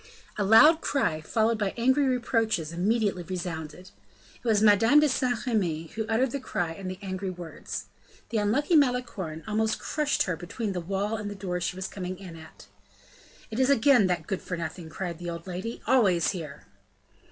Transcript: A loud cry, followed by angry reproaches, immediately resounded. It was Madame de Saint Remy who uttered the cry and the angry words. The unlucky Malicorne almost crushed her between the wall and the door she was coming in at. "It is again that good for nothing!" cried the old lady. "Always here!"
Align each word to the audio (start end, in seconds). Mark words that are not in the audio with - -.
A 0.35 0.43
loud 0.43 0.81
cry, 0.81 1.21
followed 1.21 1.59
by 1.59 1.75
angry 1.77 2.05
reproaches, 2.07 2.73
immediately 2.73 3.21
resounded. 3.21 3.91
It 4.43 4.43
was 4.43 4.59
Madame 4.63 4.99
de 4.99 5.07
Saint 5.07 5.45
Remy 5.45 5.91
who 5.93 6.07
uttered 6.07 6.31
the 6.31 6.39
cry 6.39 6.71
and 6.71 6.89
the 6.89 6.97
angry 7.03 7.29
words. 7.29 7.85
The 8.29 8.39
unlucky 8.39 8.75
Malicorne 8.75 9.43
almost 9.47 9.77
crushed 9.77 10.23
her 10.23 10.35
between 10.35 10.73
the 10.73 10.81
wall 10.81 11.17
and 11.17 11.29
the 11.29 11.35
door 11.35 11.61
she 11.61 11.75
was 11.75 11.87
coming 11.87 12.17
in 12.17 12.35
at. 12.35 12.65
"It 13.51 13.59
is 13.59 13.69
again 13.69 14.07
that 14.07 14.25
good 14.25 14.41
for 14.41 14.57
nothing!" 14.57 14.89
cried 14.89 15.19
the 15.19 15.29
old 15.29 15.45
lady. 15.45 15.83
"Always 15.85 16.31
here!" 16.31 16.65